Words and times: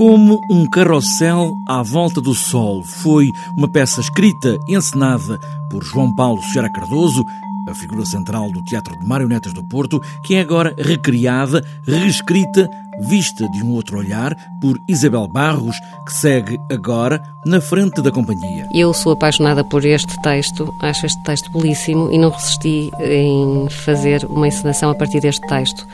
Como 0.00 0.40
um 0.50 0.64
carrossel 0.64 1.58
à 1.68 1.82
volta 1.82 2.22
do 2.22 2.34
sol 2.34 2.82
foi 2.82 3.30
uma 3.54 3.68
peça 3.68 4.00
escrita 4.00 4.58
e 4.66 4.74
encenada 4.74 5.38
por 5.68 5.84
João 5.84 6.10
Paulo 6.10 6.42
Sierra 6.42 6.72
Cardoso, 6.72 7.22
a 7.68 7.74
figura 7.74 8.06
central 8.06 8.50
do 8.50 8.62
Teatro 8.62 8.98
de 8.98 9.06
Marionetas 9.06 9.52
do 9.52 9.62
Porto, 9.62 10.00
que 10.22 10.36
é 10.36 10.40
agora 10.40 10.74
recriada, 10.78 11.62
reescrita, 11.86 12.66
vista 12.98 13.46
de 13.50 13.62
um 13.62 13.74
outro 13.74 13.98
olhar 13.98 14.34
por 14.58 14.80
Isabel 14.88 15.28
Barros, 15.28 15.76
que 16.06 16.14
segue 16.14 16.58
agora 16.72 17.22
na 17.44 17.60
frente 17.60 18.00
da 18.00 18.10
companhia. 18.10 18.66
Eu 18.72 18.94
sou 18.94 19.12
apaixonada 19.12 19.62
por 19.62 19.84
este 19.84 20.18
texto, 20.22 20.72
acho 20.80 21.04
este 21.04 21.22
texto 21.24 21.52
belíssimo 21.52 22.10
e 22.10 22.16
não 22.16 22.30
resisti 22.30 22.90
em 23.00 23.68
fazer 23.68 24.24
uma 24.24 24.48
encenação 24.48 24.88
a 24.88 24.94
partir 24.94 25.20
deste 25.20 25.46
texto. 25.46 25.86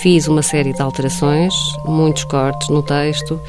Fiz 0.00 0.28
uma 0.28 0.42
série 0.42 0.72
de 0.72 0.82
alterações, 0.82 1.54
muitos 1.86 2.24
cortes 2.24 2.68
no 2.68 2.82
texto. 2.82 3.40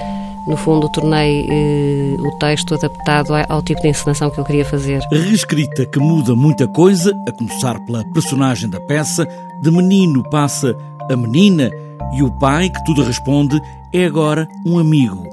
No 0.47 0.55
fundo, 0.55 0.89
tornei 0.89 1.45
eh, 1.49 2.15
o 2.19 2.31
texto 2.39 2.73
adaptado 2.73 3.33
ao 3.49 3.61
tipo 3.61 3.81
de 3.81 3.89
encenação 3.89 4.29
que 4.29 4.39
eu 4.39 4.45
queria 4.45 4.63
fazer. 4.63 5.01
Reescrita 5.11 5.85
que 5.85 5.99
muda 5.99 6.35
muita 6.35 6.65
coisa, 6.67 7.13
a 7.27 7.31
começar 7.33 7.77
pela 7.81 8.01
personagem 8.13 8.69
da 8.69 8.79
peça, 8.79 9.27
de 9.61 9.69
menino 9.69 10.23
passa 10.29 10.73
a 11.11 11.15
menina 11.17 11.69
e 12.13 12.23
o 12.23 12.31
pai, 12.31 12.69
que 12.69 12.83
tudo 12.85 13.03
responde, 13.03 13.61
é 13.91 14.05
agora 14.05 14.47
um 14.65 14.79
amigo. 14.79 15.27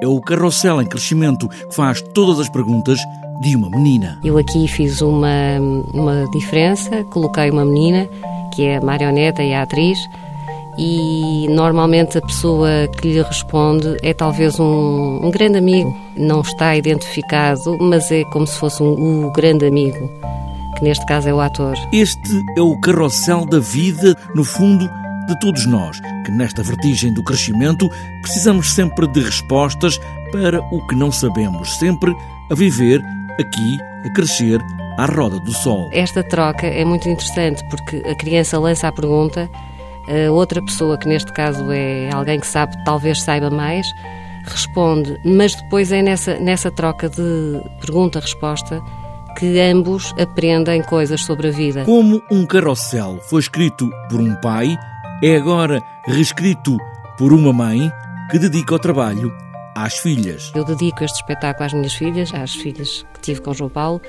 É 0.00 0.06
o 0.06 0.20
carrossel 0.20 0.80
em 0.80 0.86
crescimento 0.86 1.48
que 1.48 1.74
faz 1.74 2.00
todas 2.14 2.38
as 2.38 2.48
perguntas 2.48 2.98
de 3.40 3.56
uma 3.56 3.68
menina. 3.68 4.20
Eu 4.22 4.38
aqui 4.38 4.68
fiz 4.68 5.00
uma, 5.02 5.58
uma 5.92 6.26
diferença, 6.30 7.02
coloquei 7.04 7.50
uma 7.50 7.64
menina, 7.64 8.08
que 8.54 8.62
é 8.62 8.76
a 8.76 8.80
marioneta 8.80 9.42
e 9.42 9.52
a 9.52 9.62
atriz, 9.62 9.98
e 10.78 11.46
normalmente 11.48 12.18
a 12.18 12.20
pessoa 12.20 12.88
que 12.88 13.12
lhe 13.12 13.22
responde 13.22 13.96
é 14.02 14.14
talvez 14.14 14.58
um, 14.58 15.20
um 15.22 15.30
grande 15.30 15.58
amigo. 15.58 15.96
Não 16.16 16.40
está 16.40 16.76
identificado, 16.76 17.76
mas 17.80 18.10
é 18.10 18.24
como 18.24 18.46
se 18.46 18.58
fosse 18.58 18.82
um, 18.82 19.26
o 19.26 19.32
grande 19.32 19.66
amigo, 19.66 20.10
que 20.76 20.84
neste 20.84 21.04
caso 21.06 21.28
é 21.28 21.34
o 21.34 21.40
ator. 21.40 21.74
Este 21.92 22.42
é 22.56 22.62
o 22.62 22.78
carrossel 22.80 23.44
da 23.46 23.58
vida, 23.58 24.16
no 24.34 24.44
fundo, 24.44 24.88
de 25.26 25.38
todos 25.38 25.66
nós, 25.66 26.00
que 26.24 26.30
nesta 26.32 26.62
vertigem 26.62 27.12
do 27.12 27.22
crescimento 27.22 27.88
precisamos 28.22 28.72
sempre 28.72 29.06
de 29.06 29.20
respostas 29.20 29.98
para 30.32 30.60
o 30.72 30.86
que 30.86 30.94
não 30.94 31.12
sabemos, 31.12 31.76
sempre 31.76 32.14
a 32.50 32.54
viver 32.54 33.00
aqui, 33.38 33.78
a 34.04 34.12
crescer 34.12 34.60
à 34.96 35.06
roda 35.06 35.38
do 35.38 35.52
sol. 35.52 35.88
Esta 35.92 36.22
troca 36.22 36.66
é 36.66 36.84
muito 36.84 37.08
interessante 37.08 37.64
porque 37.68 38.02
a 38.08 38.14
criança 38.14 38.58
lança 38.58 38.88
a 38.88 38.92
pergunta 38.92 39.50
outra 40.30 40.62
pessoa, 40.62 40.98
que 40.98 41.08
neste 41.08 41.32
caso 41.32 41.70
é 41.70 42.10
alguém 42.12 42.40
que 42.40 42.46
sabe, 42.46 42.76
talvez 42.84 43.22
saiba 43.22 43.50
mais, 43.50 43.86
responde, 44.44 45.16
mas 45.24 45.54
depois 45.54 45.92
é 45.92 46.02
nessa, 46.02 46.38
nessa 46.38 46.70
troca 46.70 47.08
de 47.08 47.62
pergunta-resposta 47.80 48.80
que 49.38 49.60
ambos 49.60 50.12
aprendem 50.20 50.82
coisas 50.82 51.22
sobre 51.22 51.48
a 51.48 51.50
vida. 51.50 51.84
Como 51.84 52.20
um 52.30 52.44
carrossel 52.44 53.20
foi 53.28 53.40
escrito 53.40 53.90
por 54.08 54.20
um 54.20 54.34
pai, 54.36 54.76
é 55.22 55.36
agora 55.36 55.82
reescrito 56.06 56.76
por 57.16 57.32
uma 57.32 57.52
mãe 57.52 57.90
que 58.30 58.38
dedica 58.38 58.74
o 58.74 58.78
trabalho 58.78 59.32
às 59.74 59.94
filhas. 59.98 60.50
Eu 60.54 60.64
dedico 60.64 61.04
este 61.04 61.16
espetáculo 61.16 61.66
às 61.66 61.72
minhas 61.72 61.94
filhas, 61.94 62.32
às 62.34 62.54
filhas 62.54 63.04
que 63.14 63.20
tive 63.20 63.40
com 63.40 63.54
João 63.54 63.70
Paulo, 63.70 64.00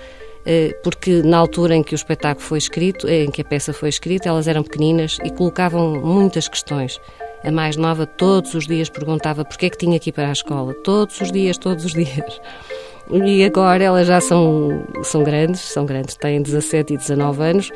porque 0.83 1.21
na 1.23 1.37
altura 1.37 1.75
em 1.75 1.83
que 1.83 1.93
o 1.93 1.95
espetáculo 1.95 2.45
foi 2.45 2.57
escrito, 2.57 3.07
eh, 3.07 3.23
em 3.23 3.31
que 3.31 3.41
a 3.41 3.45
peça 3.45 3.73
foi 3.73 3.89
escrita, 3.89 4.29
elas 4.29 4.47
eram 4.47 4.63
pequeninas 4.63 5.17
e 5.23 5.29
colocavam 5.29 6.01
muitas 6.01 6.47
questões. 6.47 6.99
A 7.43 7.51
mais 7.51 7.75
nova 7.75 8.05
todos 8.05 8.53
os 8.53 8.67
dias 8.67 8.89
perguntava 8.89 9.43
porquê 9.43 9.67
é 9.67 9.69
que 9.69 9.77
tinha 9.77 9.99
que 9.99 10.09
ir 10.09 10.13
para 10.13 10.29
a 10.29 10.31
escola. 10.31 10.73
Todos 10.83 11.19
os 11.21 11.31
dias, 11.31 11.57
todos 11.57 11.85
os 11.85 11.93
dias. 11.93 12.39
E 13.11 13.43
agora 13.43 13.83
elas 13.83 14.07
já 14.07 14.21
são, 14.21 14.85
são 15.03 15.21
grandes, 15.21 15.59
são 15.59 15.85
grandes, 15.85 16.15
têm 16.15 16.41
17 16.41 16.93
e 16.93 16.97
19 16.97 17.43
anos 17.43 17.71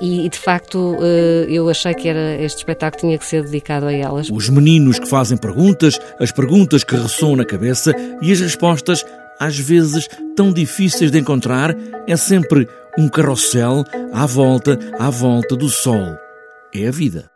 e, 0.00 0.28
de 0.28 0.38
facto 0.38 0.96
eh, 1.00 1.46
eu 1.48 1.68
achei 1.68 1.94
que 1.94 2.08
era, 2.08 2.36
este 2.42 2.58
espetáculo 2.58 3.00
tinha 3.00 3.18
que 3.18 3.24
ser 3.24 3.42
dedicado 3.42 3.86
a 3.86 3.92
elas. 3.92 4.28
Os 4.30 4.48
meninos 4.48 4.98
que 4.98 5.08
fazem 5.08 5.38
perguntas, 5.38 5.98
as 6.18 6.32
perguntas 6.32 6.84
que 6.84 6.96
ressoam 6.96 7.36
na 7.36 7.44
cabeça 7.44 7.94
e 8.20 8.32
as 8.32 8.40
respostas 8.40 9.04
às 9.38 9.58
vezes 9.58 10.08
tão 10.36 10.52
difíceis 10.52 11.10
de 11.10 11.18
encontrar, 11.18 11.74
é 12.06 12.16
sempre 12.16 12.68
um 12.98 13.08
carrossel 13.08 13.84
à 14.12 14.26
volta, 14.26 14.78
à 14.98 15.10
volta 15.10 15.56
do 15.56 15.68
sol. 15.68 16.16
É 16.72 16.88
a 16.88 16.90
vida. 16.90 17.33